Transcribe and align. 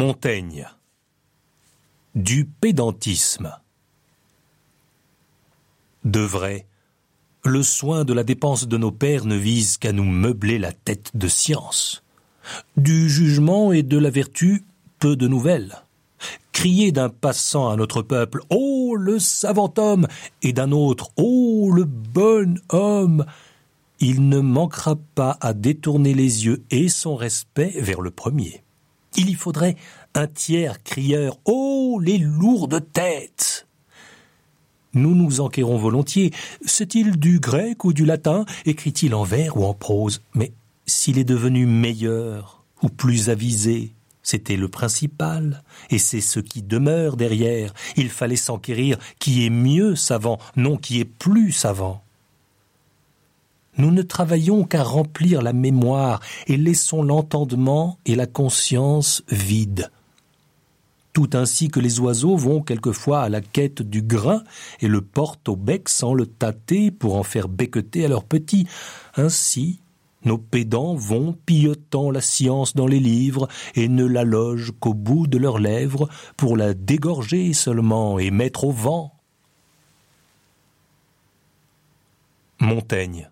Montaigne. 0.00 0.66
Du 2.14 2.46
pédantisme. 2.46 3.54
De 6.06 6.20
vrai, 6.20 6.66
le 7.44 7.62
soin 7.62 8.06
de 8.06 8.14
la 8.14 8.24
dépense 8.24 8.66
de 8.66 8.78
nos 8.78 8.92
pères 8.92 9.26
ne 9.26 9.36
vise 9.36 9.76
qu'à 9.76 9.92
nous 9.92 10.06
meubler 10.06 10.58
la 10.58 10.72
tête 10.72 11.10
de 11.12 11.28
science. 11.28 12.02
Du 12.78 13.10
jugement 13.10 13.72
et 13.72 13.82
de 13.82 13.98
la 13.98 14.08
vertu, 14.08 14.64
peu 15.00 15.16
de 15.16 15.28
nouvelles. 15.28 15.76
Crier 16.52 16.92
d'un 16.92 17.10
passant 17.10 17.68
à 17.68 17.76
notre 17.76 18.00
peuple 18.00 18.40
Oh 18.48 18.96
le 18.96 19.18
savant 19.18 19.74
homme 19.76 20.08
et 20.40 20.54
d'un 20.54 20.72
autre 20.72 21.10
Oh 21.16 21.70
le 21.70 21.84
bon 21.84 22.58
homme 22.70 23.26
il 24.00 24.30
ne 24.30 24.40
manquera 24.40 24.96
pas 25.14 25.36
à 25.42 25.52
détourner 25.52 26.14
les 26.14 26.46
yeux 26.46 26.64
et 26.70 26.88
son 26.88 27.16
respect 27.16 27.74
vers 27.82 28.00
le 28.00 28.10
premier. 28.10 28.62
Il 29.20 29.28
y 29.28 29.34
faudrait 29.34 29.76
un 30.14 30.26
tiers 30.26 30.82
crieur. 30.82 31.36
Oh 31.44 32.00
les 32.02 32.16
lourdes 32.16 32.90
têtes 32.90 33.66
Nous 34.94 35.14
nous 35.14 35.42
enquérons 35.42 35.76
volontiers. 35.76 36.32
C'est-il 36.64 37.18
du 37.18 37.38
grec 37.38 37.84
ou 37.84 37.92
du 37.92 38.06
latin? 38.06 38.46
Écrit-il 38.64 39.14
en 39.14 39.24
vers 39.24 39.58
ou 39.58 39.66
en 39.66 39.74
prose. 39.74 40.22
Mais 40.32 40.54
s'il 40.86 41.18
est 41.18 41.24
devenu 41.24 41.66
meilleur 41.66 42.64
ou 42.82 42.88
plus 42.88 43.28
avisé, 43.28 43.92
c'était 44.22 44.56
le 44.56 44.68
principal, 44.68 45.62
et 45.90 45.98
c'est 45.98 46.22
ce 46.22 46.40
qui 46.40 46.62
demeure 46.62 47.18
derrière. 47.18 47.74
Il 47.96 48.08
fallait 48.08 48.36
s'enquérir. 48.36 48.96
Qui 49.18 49.44
est 49.44 49.50
mieux 49.50 49.96
savant, 49.96 50.38
non 50.56 50.78
qui 50.78 50.98
est 50.98 51.04
plus 51.04 51.52
savant. 51.52 52.02
Nous 53.76 53.90
ne 53.90 54.02
travaillons 54.02 54.64
qu'à 54.64 54.82
remplir 54.82 55.42
la 55.42 55.52
mémoire 55.52 56.20
et 56.46 56.56
laissons 56.56 57.02
l'entendement 57.02 57.98
et 58.04 58.16
la 58.16 58.26
conscience 58.26 59.22
vides. 59.28 59.90
Tout 61.12 61.30
ainsi 61.32 61.68
que 61.68 61.80
les 61.80 61.98
oiseaux 61.98 62.36
vont 62.36 62.62
quelquefois 62.62 63.22
à 63.22 63.28
la 63.28 63.40
quête 63.40 63.82
du 63.82 64.02
grain 64.02 64.42
et 64.80 64.88
le 64.88 65.00
portent 65.00 65.48
au 65.48 65.56
bec 65.56 65.88
sans 65.88 66.14
le 66.14 66.26
tâter 66.26 66.90
pour 66.90 67.16
en 67.16 67.22
faire 67.22 67.48
becqueter 67.48 68.04
à 68.04 68.08
leurs 68.08 68.24
petits. 68.24 68.68
Ainsi, 69.16 69.80
nos 70.24 70.38
pédants 70.38 70.94
vont 70.94 71.36
pillotant 71.46 72.10
la 72.10 72.20
science 72.20 72.74
dans 72.74 72.86
les 72.86 73.00
livres 73.00 73.48
et 73.74 73.88
ne 73.88 74.04
la 74.04 74.24
logent 74.24 74.72
qu'au 74.78 74.94
bout 74.94 75.26
de 75.26 75.38
leurs 75.38 75.58
lèvres 75.58 76.08
pour 76.36 76.56
la 76.56 76.74
dégorger 76.74 77.52
seulement 77.54 78.18
et 78.18 78.30
mettre 78.30 78.64
au 78.64 78.72
vent. 78.72 79.12
Montaigne 82.60 83.30